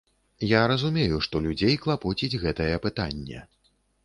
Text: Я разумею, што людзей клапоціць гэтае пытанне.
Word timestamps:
Я 0.51 0.61
разумею, 0.71 1.19
што 1.25 1.41
людзей 1.47 1.75
клапоціць 1.83 2.39
гэтае 2.47 2.71
пытанне. 2.89 3.47